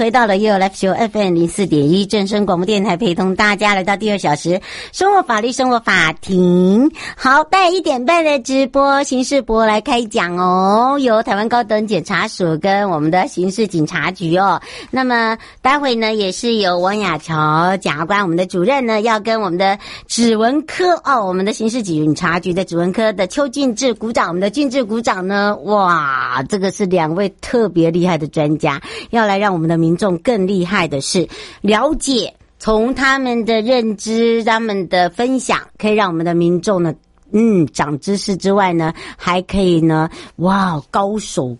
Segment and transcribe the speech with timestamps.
[0.00, 4.58] 回到了 You Life Show FM 零四点一正声广播电台，陪同大家来到第二小时
[4.92, 6.90] 生活法律生活法庭。
[7.14, 14.58] 好，待一点半的直播，刑事博来开讲哦，由台湾高等检察署跟我们的刑事警察局哦。
[14.90, 29.80] 那么待会呢，也是由王雅乔检察官，我们的主任呢，要跟我们的指纹科哦，我们的刑事警察局的指纹科的邱俊志鼓掌，我们的俊志鼓掌呢，哇，这个是两位特别厉害的专家，要来让我们的。
[29.80, 31.28] 民民众更厉害的是
[31.62, 36.94] 了解，从他们的认知、他们的分享，可以让我们的民众呢，
[37.32, 41.56] 嗯，长知识之外呢，还可以呢，哇，高手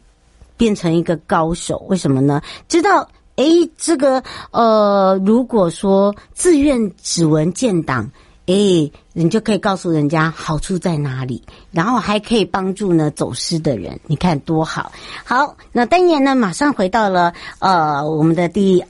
[0.57, 2.41] 变成一个高手，为什么呢？
[2.69, 4.23] 知道，诶，这个
[4.53, 8.09] 呃，如果说自愿指纹建档。
[8.51, 14.91] 哎，你就可以告诉人家好处在哪里，然后还可以帮助呢走失的人，你看多好。
[15.25, 18.85] 好，那当然呢马上回到了呃我们的第。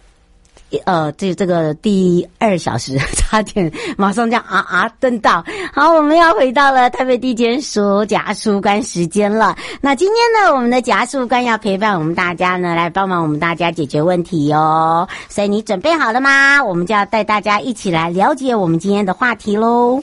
[0.84, 9.56] 呃，这这个第二小时 差点马上这样啊啊蹲到，好，我们要回到了台北地检署检察官时间了。
[9.80, 15.08] 那今天呢，我们的检察官要陪伴我们大家呢，来帮忙我们大家解决问题哦。
[15.28, 16.62] 所以你准备好了吗？
[16.62, 20.02] 我们就要带大家一起来了解我们今天的话题喽。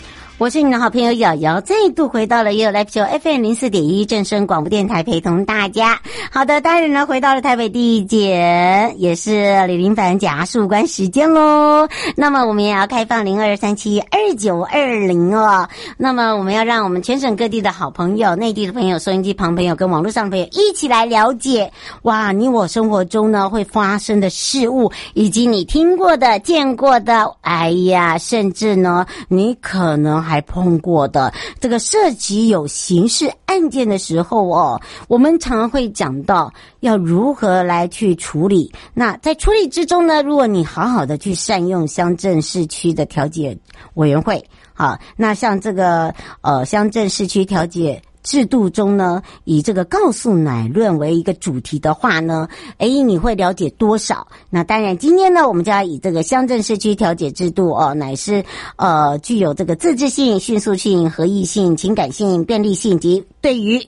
[0.41, 6.01] 我是你的好朋友瑶瑶，再度回到了 You Life Show FM 零四点一正声广播电台，陪同大家。
[6.31, 11.87] 好的，当然呢，回到了台北地检，也是李林凡检察官时间喽。
[12.15, 15.69] 那么我们也要开放零二三七二九二零哦。
[15.95, 30.30] 那么我们要让我们全省各地的好朋友、内地的朋友、收音机旁朋友跟网络上的朋友一起来了解哇，你我生活中呢会发生的事物，以及你听过的、见过的，哎呀，甚至呢，你可能还。
[30.31, 38.71] 还碰过的这个涉及有刑事案件的时候哦，我们常会讲到要如何来去处理。
[38.93, 43.57] 那在处理之中呢，如果你好好的去善用乡镇市区的调解
[43.95, 44.41] 委员会，
[44.73, 48.01] 好，那像这个呃乡镇市区调解。
[48.23, 54.27] 制度中呢，以这个告诉乃论为一个主题的话呢，哎，你会了解多少？
[54.49, 58.43] 那当然，今天呢，我们就要以这个乡镇社区调解制度哦，乃是
[58.75, 63.81] 呃具有这个自治性、迅速性、合意性、情感性、便利性及对于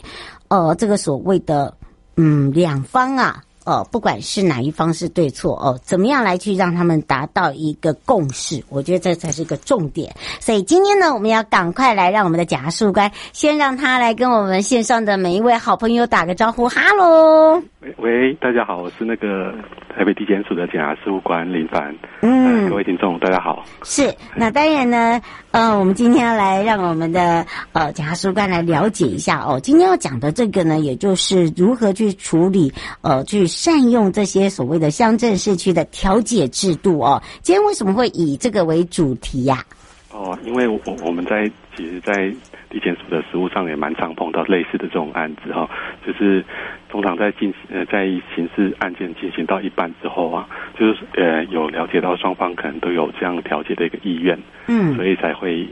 [0.47, 1.75] 呃这个所谓的
[2.18, 3.44] 嗯两方啊。
[3.65, 8.63] 哦，不管是哪一方是对错哦，怎么样来去让他们达到一个共识？
[8.69, 10.13] 我觉得这才是一个重点。
[10.39, 17.62] 所以今天呢，我们要赶快来让我们的贾树官先让他来跟我们线上的每一位好朋友打个招呼，哈喽。
[17.83, 19.53] 喂喂，大家好，我是那个
[19.89, 21.94] 台北地检署的检察事务官林凡。
[22.21, 23.65] 嗯，各位听众，大家好。
[23.83, 25.21] 是，那当然呢，
[25.51, 29.59] 呃，我们今天要来让我们的呃检察事务官来了解一下哦。
[29.62, 32.71] 今天要讲的这个呢，也就是如何去处理
[33.01, 37.21] 呃，去善用这些所谓的乡镇市区的调解制度哦。
[37.41, 39.62] 今天为什么会以这个为主题呀、
[40.09, 40.15] 啊？
[40.15, 42.33] 哦，因为我我们在其实，在
[42.74, 45.70] 地检署的实务上也蛮常碰到类似的这种案子哈、哦，
[46.06, 46.44] 就是。
[46.90, 48.06] 通常在进呃，在
[48.36, 50.48] 刑事案件进行到一半之后啊，
[50.80, 54.38] 就是呃有了解到双方可能都有这样调解的一个意愿，
[54.68, 55.68] 嗯，所以才会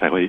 [0.00, 0.28] 才会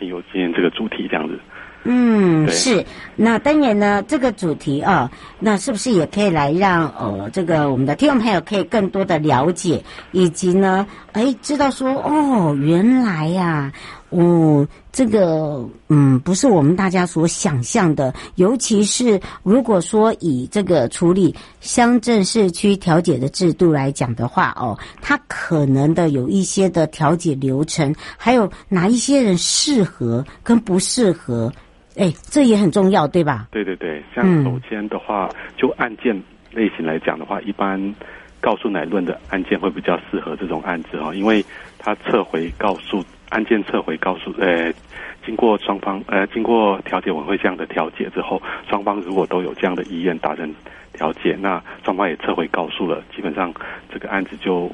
[0.00, 1.38] 有有今天这个主题这样子。
[1.84, 2.84] 嗯，是。
[3.14, 5.08] 那当然呢，这个主题啊，
[5.38, 9.80] 那是不是也可以来让呃这个我们的听众朋友可以更多的了解，
[10.10, 13.72] 以及呢，哎，知道说哦，原来呀、啊。
[14.10, 18.14] 哦，这个嗯，不是我们大家所想象的。
[18.36, 31.52] 尤其是如果说以这个处理乡镇市区调解的制度来讲的话，哦，它可能的有一些的调解流程，还有哪一些人适合跟不适合，
[31.96, 33.48] 哎，这也很重要，对吧？
[33.50, 36.14] 对对对，像首先的话，嗯、就案件
[36.52, 37.76] 类型来讲的话，一般
[38.40, 41.44] 告诉乃论的案件会比较适合这种案子哦，因为
[41.76, 43.04] 他撤回告诉。
[43.30, 44.72] 案件撤回告诉，呃，
[45.24, 50.54] 经过双方呃经过调解委员会这样的调解之后，双方如果都有这样的意愿达成
[50.92, 53.52] 调解，那双方也撤回告诉了，基本上
[53.92, 54.70] 这个案子就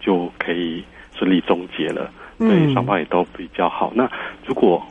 [0.00, 0.84] 就可以
[1.14, 3.92] 顺利终结了，对双方也都比较好。
[3.94, 4.10] 那
[4.44, 4.84] 如果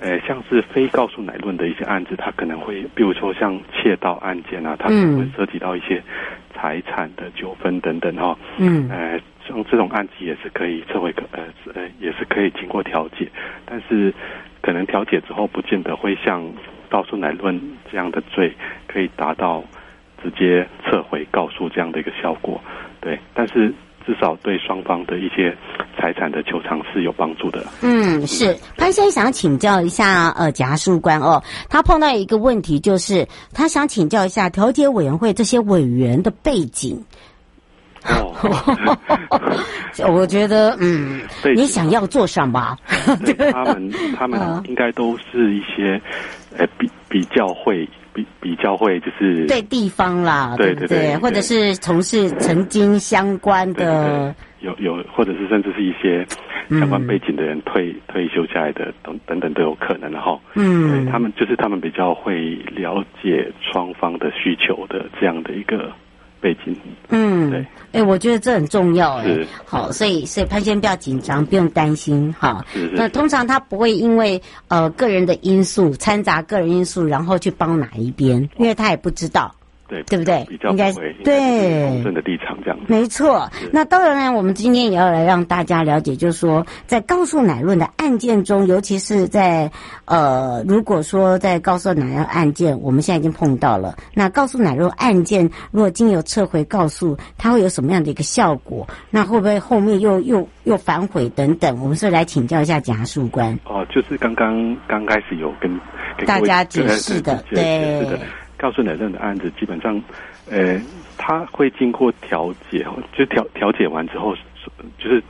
[0.00, 6.02] 呃像是非告诉乃论的一些案子，它可能会，比如说像窃盗案件啊，它可能会涉及到一些
[6.54, 9.20] 财产的纠纷等等哈，嗯，呃。
[9.48, 11.42] 像这种案子也是可以撤回，呃
[11.74, 13.28] 呃，也是可以经过调解，
[13.64, 14.14] 但是
[14.60, 16.44] 可能调解之后，不见得会像
[16.88, 17.60] 告诉乃论
[17.90, 18.52] 这样的罪
[18.86, 19.64] 可以达到
[20.22, 22.60] 直接撤回告诉这样的一个效果，
[23.00, 23.18] 对。
[23.34, 23.74] 但是
[24.06, 25.56] 至少对双方的一些
[25.98, 27.64] 财产的求偿是有帮助的。
[27.82, 37.04] 嗯，是潘先生想请教一下，呃，检察事务官哦，他碰到一个问题，就是他想请教一下调解委员会这些委员的背景。
[38.06, 38.32] 哦，
[40.08, 41.20] 我觉得，嗯，
[41.54, 42.74] 你想要做什么？
[43.52, 46.00] 他们他们 应该都是一些，
[46.56, 56.26] 呃，比比较会比比较会就是对地方啦，对对对，或者是从事曾经相关的，有有，或者是甚至是一些
[56.68, 60.38] 相关背景的人退退休下来的等等等都有可能的哈。
[60.54, 65.90] 嗯，他们就是他们比较会了解双方的需求的这样的一个。
[66.40, 66.74] 背景，
[67.10, 79.54] 嗯，对，哎，我觉得这很重要，哎，好，所以所以潘先生不要紧张，不用担心，哈，那通常他不会因为呃个人的因素掺杂个人因素，然后去帮哪一边，因为他也不知道。
[79.90, 80.46] 对，对不对？
[80.48, 80.92] 比较应该
[81.24, 82.78] 对公正的立场这样。
[82.86, 83.50] 没错。
[83.72, 89.70] 那当然呢，我们今天也要来让大家了解，就是说，在告诉乃论的案件中，尤其是在
[90.04, 93.96] 呃，如果说在告诉乃论案件，我们现在已经碰到了。
[94.14, 98.86] 那告诉乃论案件，如果经由撤回告诉，它会有什么样的一个效果？
[99.10, 101.76] 那会不会后面又又又反悔等等？
[101.82, 103.58] 我们是来请教一下检察官。
[103.64, 105.80] 哦，就是刚刚刚开始有跟
[106.26, 108.06] 大家解释的，对。
[108.60, 109.98] 告诉乃论的案子，基本上，
[110.50, 110.78] 呃，
[111.16, 114.36] 他会经过调解，就调调解完之后，
[114.98, 115.22] 就是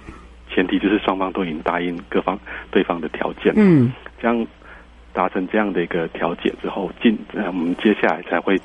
[0.52, 2.36] 前提就是双方都已经答应各方
[2.72, 4.46] 对方的条件，嗯，这样
[5.12, 8.60] 达成这样的一个调解之后，进，呃，我们接下来才会，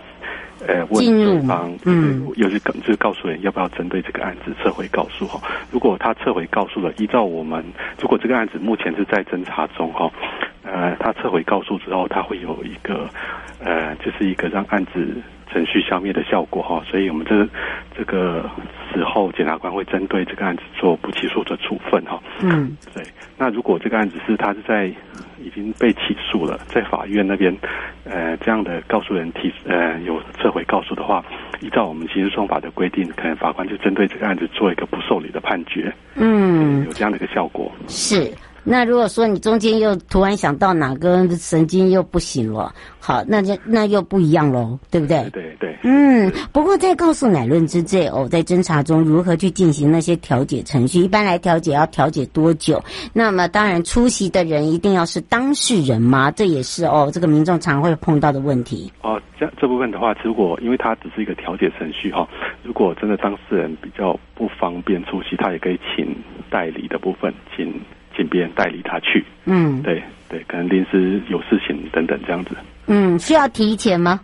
[0.68, 5.42] 呃，问对方，嗯，尤其就是告诉人要不要针对这个案子撤回告诉哈。
[5.71, 7.64] 如果他撤回告诉了，依照我们，
[8.00, 10.12] 如果这个案子目前是在侦查中哈，
[10.64, 13.09] 呃，他撤回告诉之后，他会有一个。
[13.57, 15.16] 呃，就是一个让案子
[15.52, 17.47] 程序消灭的效果哈，所以我们这个
[17.97, 18.49] 这个
[18.94, 22.21] 时候检察官会针对这个案子做不起诉的处分哈。
[22.42, 23.04] 嗯，对。
[23.37, 24.87] 那如果这个案子是他是在
[25.37, 27.56] 已经被起诉了，在法院那边
[28.04, 31.23] 呃这样的告诉人提呃有撤回告诉的话，
[31.61, 35.94] 依照我们刑事诉讼法的规定，可能法官就针对这个案子做一个不受理的判决。
[36.16, 37.71] 嗯，有这样的一个效果。
[37.87, 38.31] 是。
[38.66, 45.30] 那如果说你中间又突然想到哪个神经又不行了，好，那就那又不一样喽，对不对？
[45.30, 45.54] 对对。
[45.60, 51.02] 对嗯，不过在告诉乃论之罪哦，在侦查中如何去进行那些调解程序？
[51.02, 52.84] 一般来调解要调解多久？
[53.14, 56.31] 那么当然出席的人一定要是当事人吗？
[56.31, 58.92] 这也是哦，这个民众常会碰到的问题。
[59.04, 62.28] 哦，这这部分的话，如果因为它只是一个调解程序哈、哦，
[62.64, 66.18] 如果真的当事人比较不方便出席，他也可以请
[66.50, 67.80] 代理的部分，请。
[68.16, 72.52] 请别人代理他去，嗯，对对，可能临时有事情等等这样子。
[72.88, 74.19] 嗯，需要提前吗？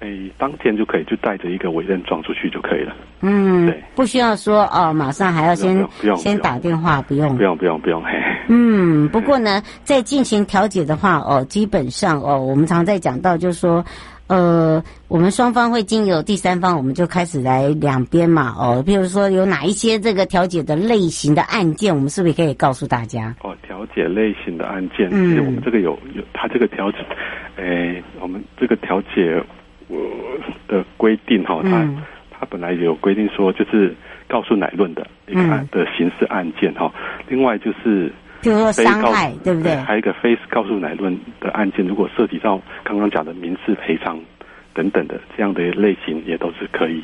[0.00, 2.96] 诶，当天就可以，就带着一个委任状出去就可以了。
[3.20, 8.02] 嗯，对，不需要说哦，马上还要先不用不用先打电话，不用，不用，不用，不用。
[8.02, 8.10] 嘿，
[8.48, 13.84] 嗯，不过呢，在进行调解的话，哦，基本上哦，我们常在讲到，就是说，
[14.30, 23.34] 呃，我们双方会经由第三方，我们就开始来两边嘛，哦，譬如说有哪一些这个调解的类型的案件，我们是不是可以告诉大家？
[23.42, 26.98] 哦，调解类型的案件，嗯，其实我们这个有有，他这个调解，
[27.56, 29.42] 诶，我们这个调解。
[29.92, 29.98] 我
[30.68, 31.84] 的规定哈，它
[32.30, 33.92] 它本来有规定说，就是
[34.28, 36.94] 告诉乃论的一个案的刑事案件哈。
[37.26, 39.76] 另外就是，比如说伤害，对不对？
[39.76, 44.18] 还有一个非告诉乃论的案件，如果涉及到刚刚讲的民事赔偿
[44.74, 47.02] 等等的这样的类型，也都是可以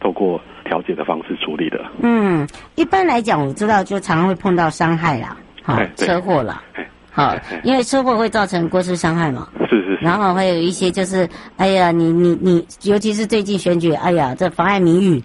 [0.00, 1.84] 透过调解的方式处理的。
[2.02, 6.62] 嗯，一般来讲，我知道就常常会碰到伤害啦，好车祸啦。
[7.10, 15.22] 好，因为车祸会造成过失伤害嘛，是是是，然后还有一些就是，哎呀，你你你，尤其是最近选举，哎呀，这妨碍名誉，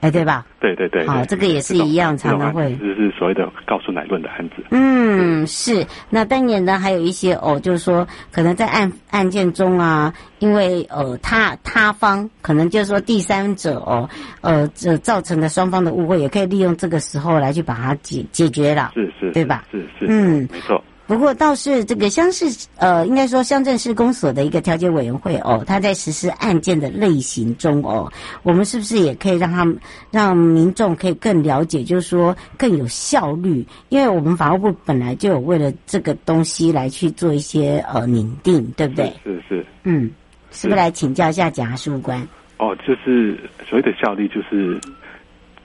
[0.00, 0.46] 哎，对吧？
[0.60, 4.62] 对对对，好，这个也是一样，常常会，就是所谓的告诉乃论的案子。
[4.70, 5.84] 嗯，是。
[6.08, 14.08] 那当然呢，还有一些哦，就是说，可能在案案件中啊，因为呃，他他方可能就是说第三者哦，
[14.40, 19.64] 呃，这造成的双方的误会，也可以利用这个时候来去把它解解决了，是是，对吧？
[19.72, 20.82] 是是，嗯，没错。
[21.08, 22.44] 不过倒是这个乡市
[22.76, 28.12] 呃，应该说乡镇市公所的一个调解委员会哦，他在实施案件的类型中哦，
[28.42, 29.76] 我们是不是也可以让他们
[30.10, 33.66] 让民众可以更了解，就是说更有效率？
[33.88, 39.06] 因为我们法务部本来就有为了这个东西来去做一些呃拟定，对不对？
[39.24, 39.66] 是是，是。
[39.84, 40.10] 嗯，
[40.50, 42.20] 是不是来请教一下检察事务官？
[42.58, 43.34] 哦，就是
[43.66, 44.78] 所谓的效率，就是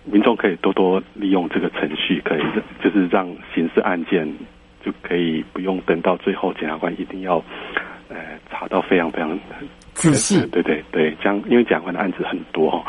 [0.06, 2.42] 民众可以多多利用这个程序，可以
[2.82, 4.26] 就是让刑事案件。
[4.84, 7.38] 就可以不用等到最后，检察官一定要，
[8.10, 8.18] 呃，
[8.52, 9.40] 查到非常非常
[9.94, 10.46] 仔细。
[10.48, 12.84] 对对对，这样因为检察官的案子很多，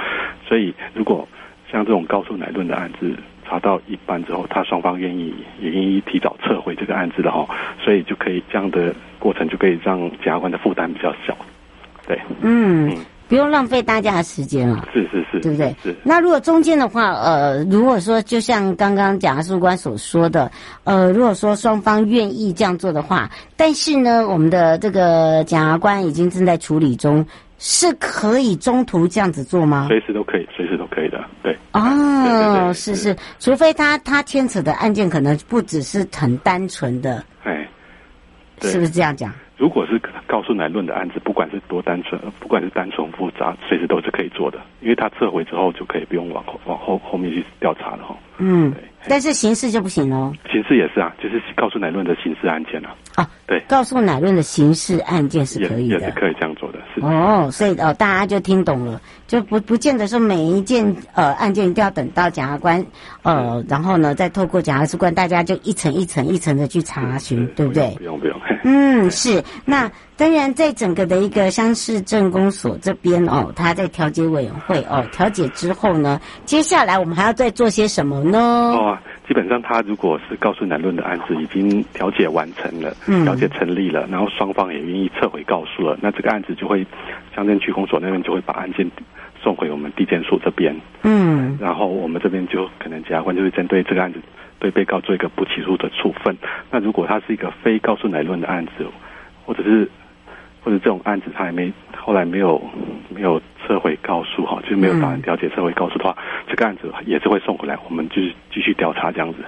[0.46, 1.26] 所以如果
[1.70, 3.14] 像这种告诉乃论的案子
[3.46, 7.46] 查到一半之后，他双方愿意也愿意提早撤回这个案子的哈，
[7.80, 11.36] 所以就可以这样的过程就可以让检察官的负担比较小。
[12.06, 12.90] 对，嗯。
[12.90, 12.96] 嗯
[13.28, 15.74] 不用浪费大家的时间了，是是是，对不对？
[15.82, 15.96] 是。
[16.02, 20.50] 那如果中间的话，呃，如果说就像刚刚检察事务官所说的，
[20.84, 27.26] 呃，如果说双方愿意这样做的话，但是呢，我们的这个检察官已经正在处理中，
[27.58, 29.86] 是可以中途这样子做吗？
[29.88, 31.56] 随时都可以，随时都可以的，对。
[31.72, 37.66] 哦，是是，除非他他牵扯的案件可能不只是很单纯的，哎，
[38.60, 39.32] 是不是这样讲？
[39.56, 39.98] 如果是
[40.34, 48.16] 告诉乃论的案子，不管是多单纯，不管是单纯复杂，随时都是可以做的，因为他撤回之后就可以不用往后往后后面去调查了哈。
[48.38, 48.82] 嗯，对。
[49.08, 50.32] 但是刑事就不行哦。
[50.50, 52.94] 刑事也是啊，就是告诉乃论的刑事案件啊。
[53.16, 56.78] 啊，对，告诉乃论的刑事案件是可以的，也，也是可以这样做的。
[56.94, 60.84] 是哦，所以哦，大家就听懂了，就不不见得说每一件
[61.14, 62.84] 呃案件一定要等到检察官
[63.22, 67.94] 呃，然后呢再透过检察官，大家就一层一层一层的去查询，对不对？
[67.98, 68.38] 不用不用。
[68.38, 69.42] 不用嗯，是。
[69.64, 78.38] 那当然，在整个的一个乡市镇公所这边哦，他在调解委员会哦调解之后呢，接下来我们还要再做些什么呢？
[78.38, 78.93] 哦。
[79.26, 86.86] 基本上，他如果是告诉乃论的案子已经调解完成了，嗯，调解成立了，然后双方也愿意撤回告诉了，那这个案子就会
[87.34, 88.88] 乡镇区公所那边就会把案件
[89.42, 94.18] 送回我们地检署这边，嗯，然后我们这边就可能检察官就会针对这个案子
[94.58, 96.36] 对被告做一个不起诉的处分。
[96.70, 98.86] 那如果他是一个非告诉乃论的案子，
[99.46, 99.88] 或者是
[100.64, 102.60] 或者这种案子他还没后来没有
[103.10, 103.40] 没有。
[103.66, 109.38] 撤回告诉哈，就是没有打算调解撤回告诉的话，嗯，这个案子也是会送回来，我们就是继续调查这样子。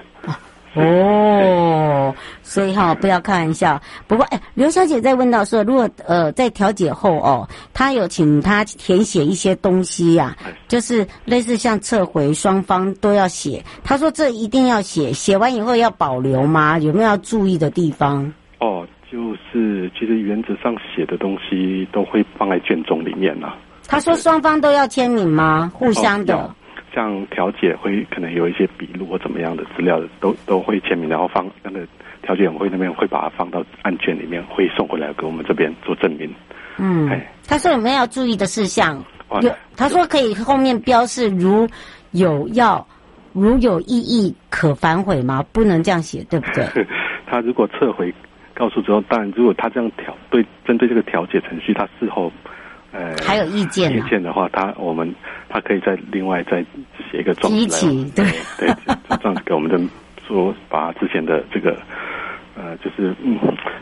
[0.73, 3.79] 哦，所以哈，不要开玩笑。
[4.07, 13.63] 不过，哎，刘小姐在问到说，如果呃在调解后哦，他有请他填写一些东西呀，啊，就是类似像撤回，双方都要写。
[13.83, 16.79] 他说这一定要写，写完以后要保留吗？
[16.79, 18.33] 有没有要注意的地方？
[18.59, 23.55] 哦，就是其实原则上写的东西都会放在卷宗里面啊。
[23.87, 25.71] 他说双方都要签名吗？
[25.73, 26.53] 互相的，哦、
[26.93, 31.87] 像调解会可能有一些笔录或怎么样的资料的，都都会签名，然后放那个
[32.21, 36.29] 调解委员会那边会把它放到案卷里面，会送回来给我们这边做证明。
[36.77, 37.09] 嗯，
[37.47, 39.01] 他说有没有要注意的事项？
[39.41, 41.65] 有，他说可以后面标示如
[42.11, 42.85] 有要
[43.31, 45.43] 如有异议可反悔吗？
[45.53, 46.65] 不能这样写，对不对？
[47.25, 48.13] 他如果撤回
[48.57, 52.31] 告诉之后，当然如果他这样调对针对这个调解程序，他事后。
[52.93, 53.95] 呃，还有意见、啊？
[53.95, 55.13] 意见的话，他我们
[55.49, 56.65] 他可以再另外再
[57.11, 58.25] 写一个状子来，对
[58.57, 59.77] 对，这样子给我们的
[60.25, 61.77] 说，把之前的这个
[62.57, 63.37] 呃就是嗯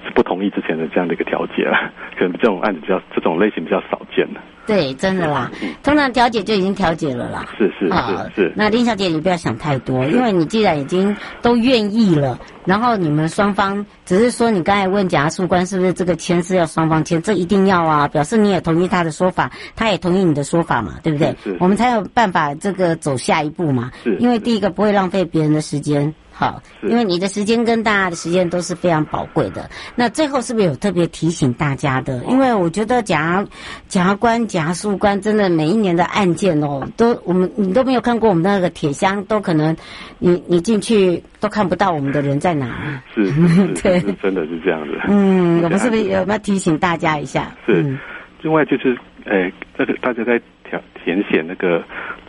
[0.06, 4.40] 是不同意之前的这样的一个调解了，可能这种案子比较这种类型比较少见的。
[4.68, 5.52] 对，真的啦，
[5.84, 7.46] 通常调解就已经调解了啦。
[7.56, 8.54] 是是是是。
[8.56, 21.36] 那林小姐，你不要想太多，因为你既然已经都愿意了，然后你们双方只是说，你刚才问检察事官是不是这个签是要双方签，这一定要啊，表示你也同意他的说法，他也同意你的说法嘛，对不对？
[21.44, 21.56] 是。
[21.60, 23.92] 我们才有办法这个走下一步嘛。
[24.04, 24.18] 是。
[24.18, 26.12] 因为第一个不会浪费别人的时间。
[26.38, 29.70] 好，因为你的时间跟大家的时间都是非常宝贵的。
[29.96, 32.22] 那最后是不是有特别提醒大家的？
[32.26, 33.46] 因为我觉得检察
[33.88, 39.74] 检察官、检察事官真的每一年的案件哦，都我们你都没有看过我们那个铁箱，都可能
[40.20, 43.02] 你你进去都看不到我们的人在哪。
[43.14, 43.32] 是，
[43.82, 45.00] 对，真的是这样子。
[45.08, 47.56] 嗯，我们是不是有没有提醒大家一下？
[47.66, 47.98] 是，
[48.42, 50.38] 另外就是，诶，那个大家在
[50.70, 51.82] 填填写那个。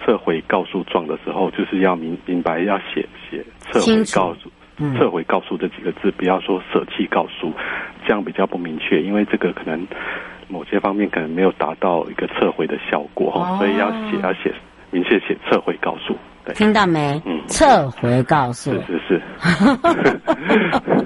[0.04, 7.52] 撤回告诉状的时候，就是要明明白要写写撤回告诉，嗯、撤回告诉这几个字，不要说舍弃告诉，
[8.06, 9.86] 这样比较不明确，因为这个可能
[10.48, 14.54] 某些方面可能没有达到一个撤回的效果，哦、所以要写要写
[14.90, 16.16] 明确写撤回告诉。
[16.44, 17.20] 对，听到没？
[17.24, 18.70] 嗯，撤回告诉。
[18.70, 19.22] 是是是。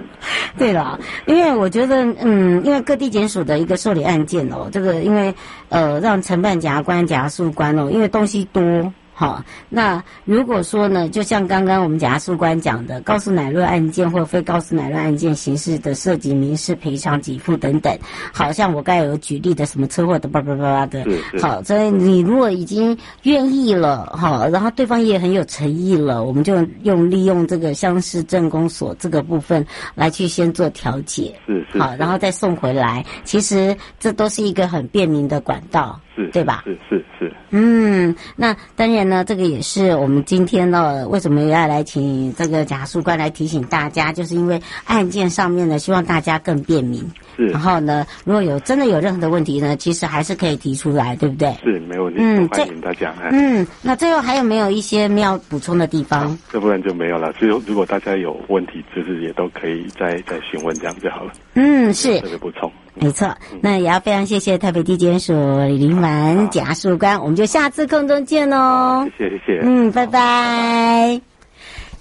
[0.59, 5.33] 对了，因为我觉得，嗯，因为各地检署的一个受理案件哦，这个因为
[5.71, 8.93] 呃，让承办检察官、检察官哦，因为东西多。
[9.21, 17.95] 好，那如果说呢，就像刚刚我们检察事官讲的，告诉乃论案件或非告诉乃论案件，刑事的涉及民事赔偿给付等等，
[18.33, 21.05] 好像我刚才有举例的什么车祸的叭叭叭叭的，
[21.39, 36.01] 好，所以你如果已经愿意了，好，然后对方也很有诚意了，我们就用利用这个乡市镇公所这个部分来去先做调解，是是，好，然后再送回来，其实这都是一个很便民的管道。
[36.33, 36.63] 对吧？
[36.67, 37.33] 是是是。
[37.51, 47.03] 嗯，那当然呢，这个也是我们今天呢，为什么要来请这个检察事官来提醒大家，就是因为案件上面呢，希望大家更便民。
[47.37, 47.47] 是。
[47.49, 51.53] 然后呢，如果有真的有任何的问题呢，其实还是可以提出来，对不对？
[51.63, 52.21] 是，没问题。
[52.23, 53.15] 嗯，欢迎大家。
[53.31, 56.37] 嗯，那最后还有没有一些要补充的地方？
[56.51, 57.33] 这部分就没有了。
[57.33, 61.33] 只有，如果大家有问题，就是也都可以再再询问这样就好了。
[61.55, 62.21] 嗯，是。
[62.21, 62.71] 特别补充。
[63.01, 65.33] 没错，那也要非常谢谢台北地检署
[65.67, 69.07] 李凌完检察事官，我们就下次空中见喽。
[69.17, 71.21] 谢谢谢谢，嗯，拜拜。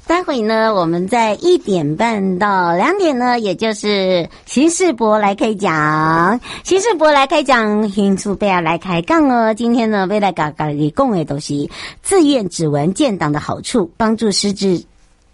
[0.06, 9.54] 待会呢，我们在一点半到两点呢，也就是刑事博来开讲，刑事博来开讲，刑事不要来开杠哦。
[9.54, 11.70] 今天呢，为了嘎嘎给共的东西，
[12.02, 14.84] 自愿指纹建档的好处，帮助失智。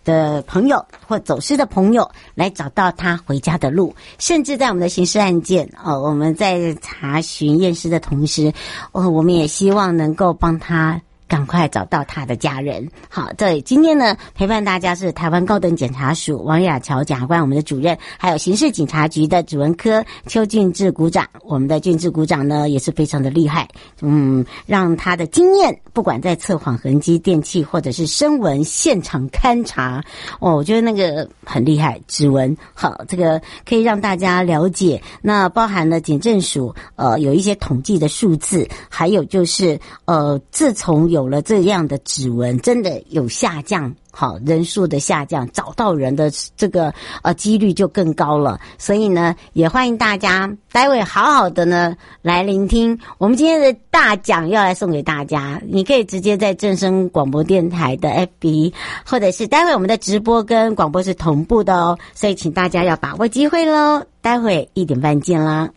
[0.05, 8.53] 的朋友或走失的朋友来找到他回家的路，甚至在我们的刑事案件哦，我们在查询验尸的同时，
[8.93, 11.01] 哦，我们也希望能够帮他。
[11.27, 12.87] 赶快找到他的家人。
[13.09, 21.27] 好，对，今天呢，陪伴大家是台湾高等检察署王雅乔检察官，我们的主任，还有刑事警察局的指纹科邱俊志股长。
[21.43, 23.67] 我们的俊志股长呢，也是非常的厉害，
[24.01, 30.03] 嗯，让他的经验，不管在测谎痕迹、电器或者是声纹现场勘查，
[30.39, 31.99] 哦，我觉得那个很厉害。
[32.07, 35.01] 指纹，好，这个可以让大家了解。
[35.21, 48.59] 那包含了警政署，呃，有一些统计的数字，还有就是，呃，自从有了这样的指纹，真的有下降，好人数的下降，找到人的这个呃几率就更高了。
[48.77, 55.61] 所以呢，也欢迎大家待会好好的呢来聆听我们今天的大奖要来送给大家。
[55.65, 58.73] 你可以直接在正声广播电台的 FB，
[59.05, 61.97] 或者是待会我们的直播跟广播是同步的哦。
[62.13, 64.03] 所以请大家要把握机会喽。
[64.21, 65.69] 待会一点半见啦。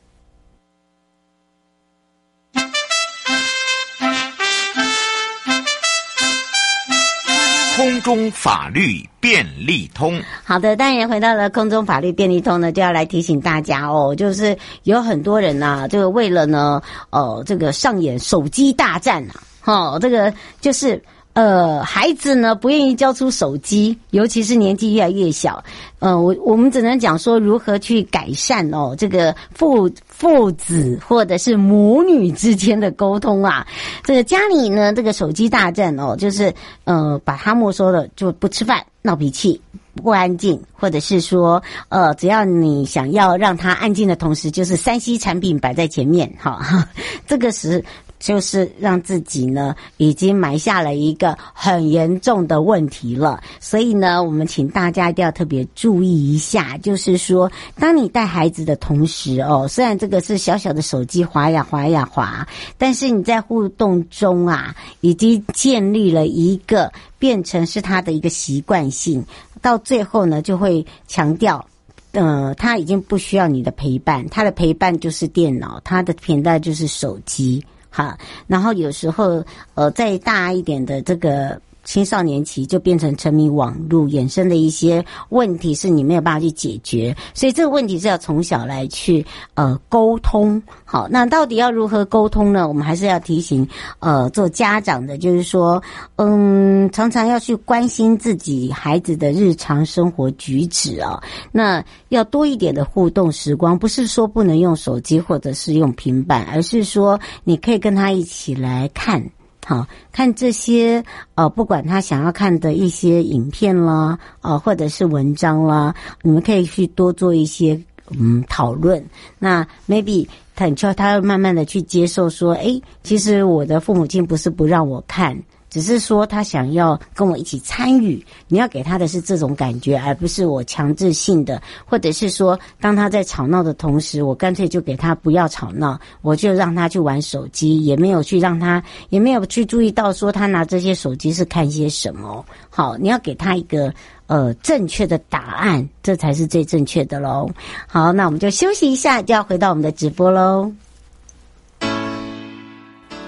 [7.79, 21.01] 空中法律便利通，好的，当然回到了空中法律便利通呢，就要来提醒大家哦，就是有很多人呐、啊，这个为了呢，呃，这个上演手机大战呐、啊，哦，这个就是。
[21.35, 25.62] 呃，孩子呢不愿意交出手机，尤其是年纪越来越小。
[26.01, 33.64] 呃，我我们只能讲说如何去改善哦，这个父父子或者是母女之间的沟通啊。
[34.03, 36.53] 这个家里呢，这个手机大战哦，就是
[36.85, 39.61] 呃，把他没收了就不吃饭、闹脾气、
[39.95, 46.88] 不安静，或者是说呃，只要你想要让他安静的同时，就是三 C 产品摆在前面，哈，
[47.29, 47.85] 这个时。
[48.18, 53.42] 就是让自己呢，已经埋下了一个很严重的问题了。
[53.61, 69.24] 所以呢，我们请大家一定要特别注意一下，就是说，当你带孩子的同时哦，虽然这个是小小的手机滑呀滑呀滑，但是你在互动中啊，已经建立了一个变成是他的一个习惯性，
[69.62, 71.64] 到最后呢，就会强调。
[72.12, 77.62] 呃，他已经不需要你的陪伴，他的陪伴就是电脑，他的陪伴就是手机，
[77.99, 78.17] 哈。
[78.47, 81.61] 然后有时候，呃，再大一点的这个。
[81.88, 89.24] 青少年期就变成沉迷网络，衍生的一些问题是你没有办法去解决，所以这个问题是要从小来去
[89.55, 90.62] 呃沟通。
[90.85, 92.68] 好，那到底要如何沟通呢？
[92.68, 93.66] 我们还是要提醒
[94.01, 95.83] 呃做家长的，就是说，
[96.16, 101.18] 嗯，常常要去关心自己孩子的日常生活举止啊。
[101.51, 109.27] 那要多一点的互动时光，不是说不能用手机或者是用平板，而是说你可以跟他一起来看。
[109.68, 111.04] 好，看这些
[111.35, 117.78] 呃，不管他想要看的一些影片啦，呃，或者是文章啦，你们可以去多做一些
[118.18, 119.04] 嗯讨论。
[119.38, 120.26] 那 maybe
[120.57, 125.38] 他就他慢慢的去接受说，诶，其实我的父母亲不是不让我看。
[125.70, 142.44] 只是说他想要跟我一起参与，你要给他的是这种感觉，而不是我强制性的，或者是说，当他在吵闹的同时，我干脆就给他不要吵闹，我就让他去玩手机，也没有去让他，也没有去注意到说他拿这些手机是看些什么。
[142.70, 143.92] 好，你要给他一个
[144.26, 147.48] 呃正确的答案，这才是最正确的喽。
[147.87, 150.72] 好，那我们就休息一下，就要回到我们的直播喽。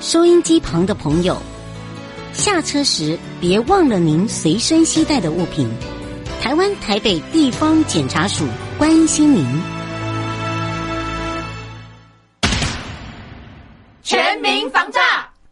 [0.01, 1.37] 收音机旁的朋友。
[2.41, 5.69] 下车时别忘了您随身携带的物品。
[6.41, 8.47] 台湾台北地方检察署
[8.79, 9.45] 关心您。
[14.03, 15.01] 全民防诈，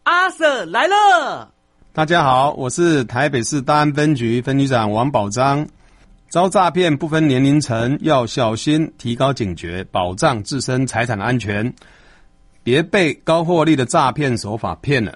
[0.01, 1.51] 阿 Sir 来了。
[1.93, 5.67] 大家好，我是台北市大安分局分局长王宝章。
[6.27, 11.71] 遭诈骗不分年龄层，要小心，提高警觉，保障自身财产安全，
[12.63, 15.15] 别被高获利的诈骗手法骗了。